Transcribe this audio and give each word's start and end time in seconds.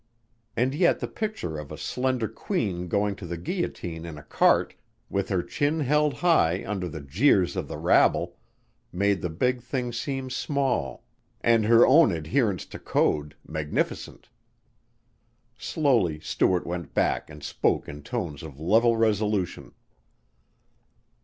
And 0.57 0.73
yet 0.73 0.99
the 0.99 1.07
picture 1.07 1.59
of 1.59 1.71
a 1.71 1.77
slender 1.77 2.27
queen 2.27 2.87
going 2.87 3.15
to 3.17 3.27
the 3.27 3.37
guillotine 3.37 4.03
in 4.03 4.17
a 4.17 4.23
cart, 4.23 4.73
with 5.11 5.29
her 5.29 5.43
chin 5.43 5.81
held 5.81 6.15
high 6.25 6.65
under 6.65 6.89
the 6.89 7.01
jeers 7.01 7.55
of 7.55 7.67
the 7.67 7.77
rabble, 7.77 8.35
made 8.91 9.21
the 9.21 9.29
big 9.29 9.61
thing 9.61 9.93
seem 9.93 10.31
small, 10.31 11.03
and 11.41 11.65
her 11.65 11.85
own 11.85 12.11
adherence 12.11 12.65
to 12.65 12.79
code 12.79 13.35
magnificent. 13.47 14.27
Slowly 15.55 16.19
Stuart 16.19 16.65
went 16.65 16.95
back 16.95 17.29
and 17.29 17.43
spoke 17.43 17.87
in 17.87 18.01
tones 18.01 18.41
of 18.41 18.59
level 18.59 18.97
resolution. 18.97 19.71